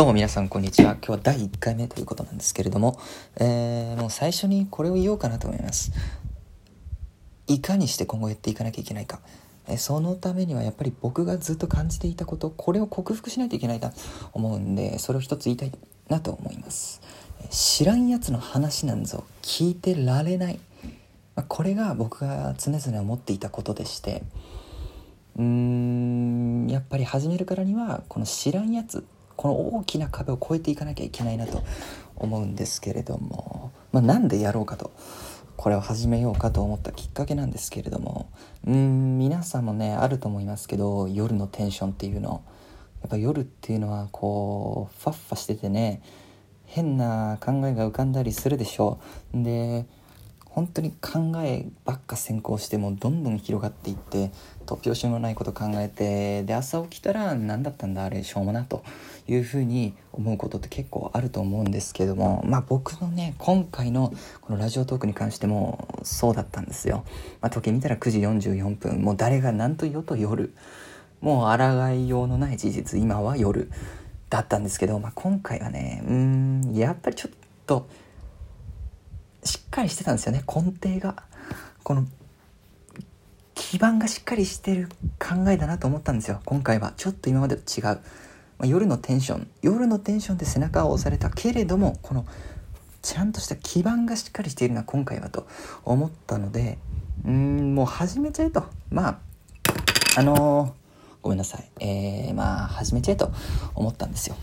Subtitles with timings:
[0.00, 0.92] どうも皆さんこんにちは。
[0.92, 2.98] 今日は第1回目ということなんですけれども、
[3.36, 5.92] えー、もう最初にこれを言おうかなと思います。
[7.48, 9.20] いかにして今後やっていかなきゃいけないか。
[9.68, 13.90] えそのためにはやっぱり僕がずっと感じていたこと、これを克服しないといけないと
[14.32, 15.72] 思うんで、それを一つ言いたい
[16.08, 17.02] なと思います。
[17.50, 20.60] 知らんやつの話なんぞ聞いてられない。
[21.36, 24.22] まこれが僕が常々思っていたことでして、
[25.36, 29.04] うーんやっぱり始めるからにはこの知らんやつ
[29.40, 31.62] この大きな壁を越えていかなきゃいけないなと
[32.14, 34.92] 思うんですけれども、まあ、なんでやろうかと
[35.56, 38.30] これを始めようかと思ったきっかけなんですけれども
[38.66, 42.44] うん皆さんもねあると思いますけど夜のテンションっていうの。
[43.00, 46.02] やっぱ夜っていうのはこうファッファしててね
[46.66, 49.00] 変な考えが浮かんだりするでしょ。
[49.34, 49.86] うで
[50.50, 54.32] 本当に考えばっか先行してもどんどん広がっていって
[54.66, 58.82] 突拍子もないこと考えてで朝起きたら何だったんだあれしょうもなと
[59.28, 67.04] いうふうに思うことって結構あると思うんですけどもまあ僕のね今回のこのラジオトークに関してもそうだったんですよ、
[67.40, 70.52] まあ、時計見たら9時44分もう誰が何と言おうと夜
[71.20, 73.70] もう抗いようのない事実今は夜
[74.30, 77.32] だったんですけど、まあ、今回はねうんやっぱりちょっ
[77.66, 77.88] と
[79.44, 80.42] しっかりしてたんですよね。
[80.46, 81.22] 根底が。
[81.82, 82.06] この
[83.54, 84.88] 基盤がしっかりしてる
[85.18, 86.40] 考えだなと思ったんですよ。
[86.44, 86.92] 今回は。
[86.96, 88.00] ちょっと今までと違う、ま
[88.60, 89.48] あ、夜のテンション。
[89.62, 92.26] 夜のテンションで背中を押されたけれどもこの
[93.02, 95.46] ちゃんとした基盤がしっかりしているな今回はと
[95.84, 96.78] 思ったので
[97.24, 98.64] うんもう始めちゃえと。
[98.90, 99.18] まあ
[100.16, 100.72] あのー、
[101.22, 101.70] ごめんなさい。
[101.80, 103.30] えー、まあ始めちゃえと
[103.74, 104.36] 思ったんですよ。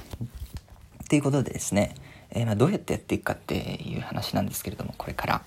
[1.10, 1.96] ということでですね。
[2.32, 5.42] えー、まあ、どうやってやっていくかっていう話なんですけれどもこれから、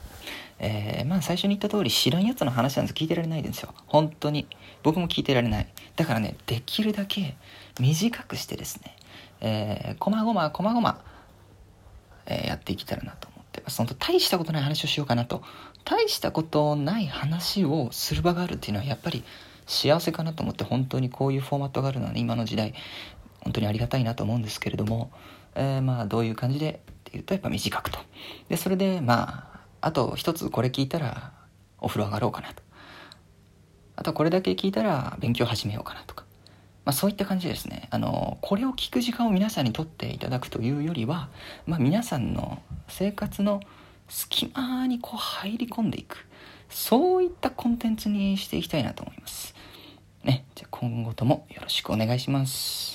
[0.58, 3.74] えー、まあ最初に言った通り知らんやつの話なんです聞いてられないですよ。
[3.86, 4.46] 本当に。
[4.82, 5.68] 僕も聞いてられない。
[5.96, 7.36] だからねできるだけ
[7.78, 8.96] 短くしてですね
[9.40, 11.02] えー、こまごまこまごま、
[12.26, 13.78] えやっていけたらなと思ってます。
[13.78, 15.42] 本当大したことない話をしようかなと。
[15.84, 19.24] 大したことない話をする場があるっていうのはやっぱり
[19.66, 22.74] 幸せかなと思って本当にこういうフォーマットがあるのは、ね、今の時代
[23.40, 25.10] 本当にありがたいなと思うんですけれども
[25.54, 27.98] えー、まあどういう感じでっていうとやっぱ短くと。
[28.48, 31.32] でそれでまああと一つこれ聞いたら
[31.78, 32.62] お風呂上がろうかなと。
[33.96, 36.24] あとこれだけ聞いたら勉強始めようかなとか、
[36.86, 37.88] まあ、そういった感じですね。
[37.90, 41.28] あのこれを聞く時間を皆さんにとっていただくというよりは、
[41.66, 43.60] まあ、皆さんの生活の
[44.08, 46.26] 隙間にこう入り込んでいく。
[46.70, 49.54] そういったコンテンツにしていきたいなと思います。
[50.22, 50.46] ね。
[50.54, 52.89] じゃあ今後ともよろしくお願いします。